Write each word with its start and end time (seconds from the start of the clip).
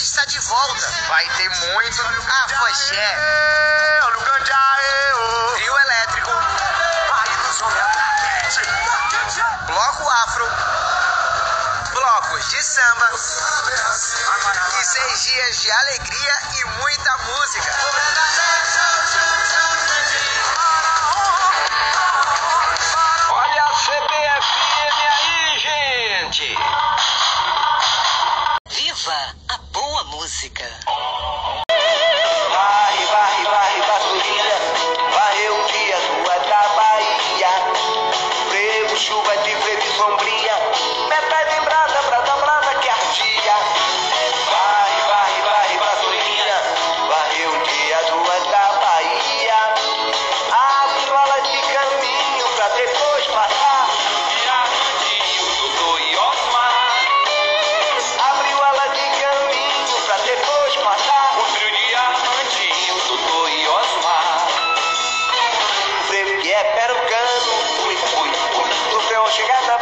está 0.00 0.24
de 0.24 0.38
volta. 0.40 0.86
Vai 1.08 1.28
ter 1.36 1.48
muito 1.48 2.02
afoxé. 2.44 3.16
Trio 5.54 5.78
elétrico. 5.78 6.30
Bloco 9.66 10.10
afro. 10.10 10.48
Blocos 11.92 12.48
de 12.50 12.62
samba. 12.62 13.10
E 14.80 14.84
seis 14.84 15.22
dias 15.24 15.56
de 15.60 15.70
alegria 15.70 16.42
e 16.54 16.64
muita 16.64 17.16
música. 17.18 17.72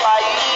Chegar 0.00 0.20
da 0.20 0.49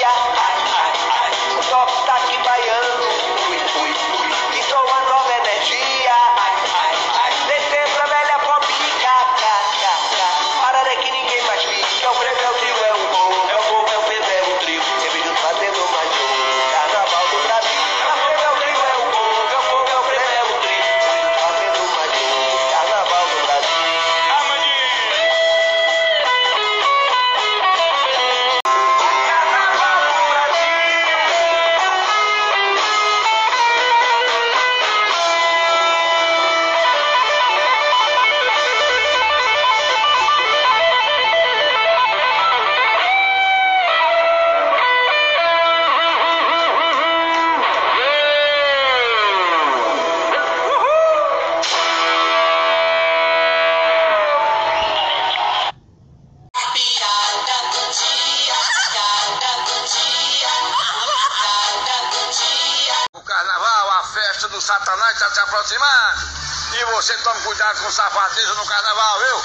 do 64.55 64.61
Satanás 64.61 65.13
está 65.15 65.31
se 65.33 65.41
aproximando. 65.41 66.45
E 66.75 66.85
você 66.87 67.17
tome 67.19 67.41
cuidado 67.43 67.81
com 67.81 67.89
o 67.89 67.93
safadeza 67.93 68.55
no 68.55 68.67
carnaval, 68.67 69.19
viu? 69.21 69.43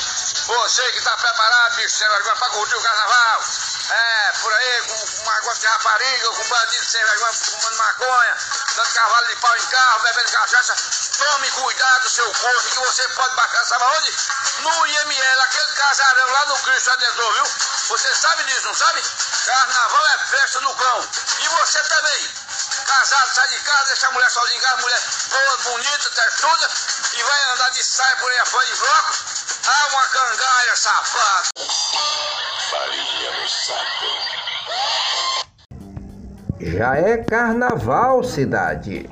Você 0.48 0.92
que 0.92 0.98
está 1.00 1.16
preparado, 1.18 1.76
bicho, 1.76 1.96
sem 1.96 2.08
vergonha, 2.10 2.36
para 2.36 2.50
curtir 2.50 2.76
o 2.76 2.82
carnaval. 2.82 3.44
É, 3.90 4.32
por 4.42 4.54
aí, 4.54 4.82
com, 4.88 4.98
com 4.98 5.42
gota 5.42 5.60
de 5.60 5.68
rapariga, 5.68 6.28
com 6.30 6.48
bandido 6.48 6.86
sem 6.86 7.04
vergonha, 7.04 7.34
fumando 7.34 7.76
maconha, 7.78 8.38
dando 8.76 8.94
cavalo 8.94 9.28
de 9.28 9.36
pau 9.38 9.58
em 9.58 9.66
carro, 9.66 10.00
bebendo 10.02 10.32
cachaça. 10.32 10.76
Tome 11.18 11.52
cuidado 11.52 12.04
do 12.04 12.10
seu 12.10 12.34
corpo, 12.34 12.70
que 12.70 12.80
você 12.80 13.08
pode 13.10 13.36
baixar, 13.36 13.66
sabe 13.66 13.84
aonde? 13.84 14.16
No 14.60 14.88
IML, 14.88 15.42
aquele 15.42 15.74
casarão 15.74 16.32
lá 16.32 16.46
no 16.46 16.60
Cristo 16.60 16.90
Redentor, 16.92 17.34
viu? 17.34 17.46
Você 17.90 18.16
sabe 18.16 18.44
disso, 18.44 18.68
não 18.68 18.76
sabe? 18.76 19.04
Carnaval 19.46 20.08
é 20.08 20.18
festa 20.30 20.62
no 20.62 20.76
cão. 20.76 21.10
E 21.40 21.48
você 21.48 21.80
também. 21.84 22.49
Casado, 22.90 23.30
sai 23.36 23.48
de 23.50 23.60
casa, 23.60 23.86
deixa 23.86 24.08
a 24.08 24.12
mulher 24.14 24.30
sozinha 24.32 24.58
em 24.58 24.62
casa, 24.62 24.82
mulher 24.82 25.00
boa, 25.30 25.58
bonita, 25.72 26.10
testuda, 26.10 26.68
e 27.16 27.22
vai 27.22 27.54
andar 27.54 27.70
de 27.70 27.84
saia 27.84 28.16
por 28.16 28.32
aí 28.32 28.40
afora 28.40 28.66
de 28.66 28.76
bloco. 28.80 29.14
Ah, 29.68 29.88
uma 29.92 30.04
cangalha, 30.08 30.76
safado. 30.76 31.50
Já 36.60 36.96
é 36.96 37.18
carnaval, 37.18 38.24
cidade. 38.24 39.08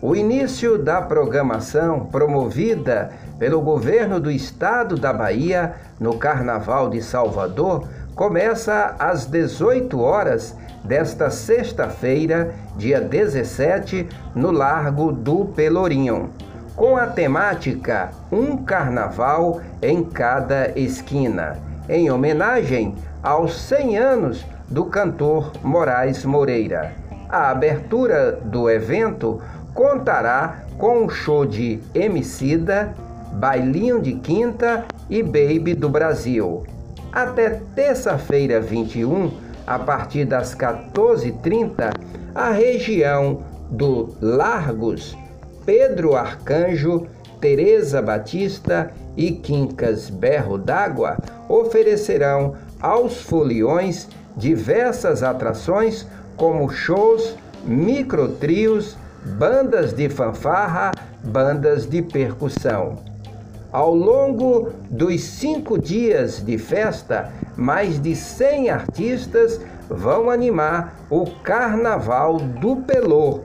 O 0.00 0.16
início 0.16 0.78
da 0.78 1.02
programação 1.02 2.06
promovida 2.06 3.12
pelo 3.38 3.60
governo 3.60 4.18
do 4.18 4.30
estado 4.30 4.96
da 4.96 5.12
Bahia 5.12 5.74
no 6.00 6.18
Carnaval 6.18 6.88
de 6.88 7.02
Salvador 7.02 7.86
começa 8.20 8.96
às 8.98 9.24
18 9.24 9.98
horas 9.98 10.54
desta 10.84 11.30
sexta-feira, 11.30 12.54
dia 12.76 13.00
17, 13.00 14.06
no 14.34 14.50
Largo 14.50 15.10
do 15.10 15.46
Pelourinho, 15.46 16.28
com 16.76 16.98
a 16.98 17.06
temática 17.06 18.10
Um 18.30 18.58
Carnaval 18.58 19.62
em 19.80 20.04
Cada 20.04 20.78
Esquina, 20.78 21.56
em 21.88 22.10
homenagem 22.10 22.94
aos 23.22 23.58
100 23.58 23.96
anos 23.96 24.46
do 24.68 24.84
cantor 24.84 25.52
Moraes 25.62 26.22
Moreira. 26.22 26.92
A 27.26 27.50
abertura 27.50 28.32
do 28.32 28.68
evento 28.68 29.40
contará 29.72 30.58
com 30.76 31.04
um 31.04 31.08
show 31.08 31.46
de 31.46 31.80
Emicida, 31.94 32.94
Bailinho 33.32 33.98
de 33.98 34.12
Quinta 34.12 34.84
e 35.08 35.22
Baby 35.22 35.72
do 35.72 35.88
Brasil. 35.88 36.66
Até 37.12 37.60
terça-feira 37.74 38.60
21, 38.60 39.32
a 39.66 39.78
partir 39.80 40.24
das 40.24 40.54
14h30, 40.54 41.92
a 42.32 42.50
região 42.50 43.42
do 43.68 44.14
Largos, 44.20 45.16
Pedro 45.66 46.14
Arcanjo, 46.14 47.08
Teresa 47.40 48.00
Batista 48.00 48.92
e 49.16 49.32
Quincas 49.32 50.08
Berro 50.08 50.56
d'Água 50.56 51.16
oferecerão 51.48 52.54
aos 52.80 53.22
foliões 53.22 54.08
diversas 54.36 55.24
atrações 55.24 56.06
como 56.36 56.70
shows, 56.70 57.34
microtrios, 57.64 58.96
bandas 59.36 59.92
de 59.92 60.08
fanfarra, 60.08 60.92
bandas 61.24 61.86
de 61.86 62.02
percussão. 62.02 63.10
Ao 63.72 63.94
longo 63.94 64.72
dos 64.90 65.22
cinco 65.22 65.78
dias 65.78 66.44
de 66.44 66.58
festa, 66.58 67.32
mais 67.56 68.00
de 68.00 68.16
100 68.16 68.68
artistas 68.68 69.60
vão 69.88 70.28
animar 70.28 70.96
o 71.08 71.24
Carnaval 71.42 72.38
do 72.38 72.76
Pelô. 72.76 73.40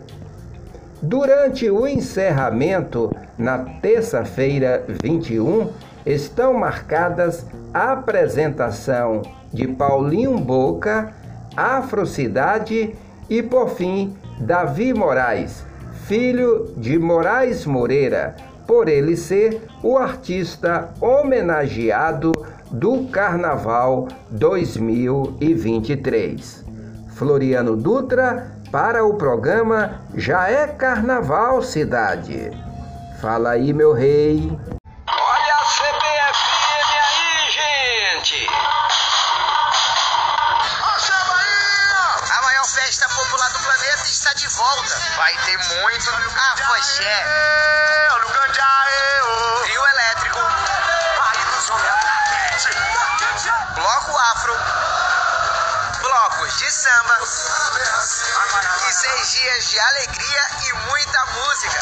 Durante 1.00 1.70
o 1.70 1.88
encerramento, 1.88 3.16
na 3.38 3.60
terça-feira 3.60 4.84
21, 5.04 5.70
estão 6.06 6.54
marcadas 6.56 7.46
a 7.72 7.92
apresentação 7.92 9.22
de 9.54 9.68
Paulinho 9.68 10.40
Boca, 10.40 11.14
Afrocidade 11.56 12.96
e, 13.30 13.44
por 13.44 13.70
fim, 13.70 14.16
Davi 14.40 14.92
Moraes, 14.92 15.64
filho 16.08 16.74
de 16.78 16.98
Moraes 16.98 17.66
Moreira, 17.66 18.36
por 18.68 18.88
ele 18.88 19.16
ser 19.16 19.64
o 19.82 19.98
artista 19.98 20.92
homenageado 21.00 22.32
do 22.72 23.06
Carnaval 23.06 24.08
2023. 24.32 26.66
Floriano 27.10 27.76
Dutra 27.76 28.52
para 28.72 29.06
o 29.06 29.14
programa 29.16 30.02
Já 30.16 30.50
é 30.50 30.66
Carnaval 30.68 31.62
Cidade. 31.62 32.50
Fala 33.22 33.52
aí, 33.52 33.72
meu 33.72 33.94
rei. 33.94 34.52
Festa 42.76 43.08
popular 43.08 43.50
do 43.54 43.60
planeta 43.60 44.04
está 44.04 44.34
de 44.34 44.48
volta. 44.50 45.02
Vai 45.16 45.34
ter 45.46 45.58
muito 45.58 46.12
afoxé. 46.52 47.26
Olha 48.12 48.26
o 48.26 48.30
canjaê, 48.32 49.22
ô. 49.22 49.62
Trio 49.62 49.88
elétrico, 49.88 50.40
bloco 53.76 54.18
afro, 54.18 54.60
blocos 56.02 56.58
de 56.58 56.72
samba 56.72 57.18
e 58.88 58.94
seis 58.94 59.32
dias 59.32 59.66
de 59.70 59.80
alegria 59.80 60.50
e 60.64 60.74
muita 60.74 61.26
música. 61.28 61.80